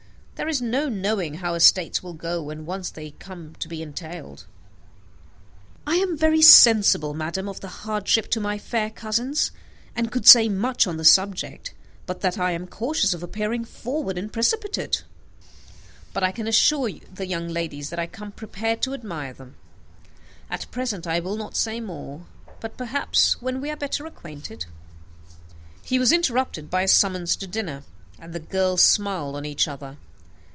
[0.35, 4.45] There is no knowing how estates will go when once they come to be entailed."
[5.85, 9.51] "I am very sensible, madam, of the hardship to my fair cousins,
[9.95, 11.75] and could say much on the subject,
[12.07, 15.03] but that I am cautious of appearing forward and precipitate.
[16.11, 19.53] But I can assure the young ladies that I come prepared to admire them.
[20.49, 22.25] At present I will not say more,
[22.59, 24.65] but, perhaps, when we are better acquainted"
[25.83, 27.83] He was interrupted by a summons to dinner;
[28.17, 29.97] and the girls smiled on each other.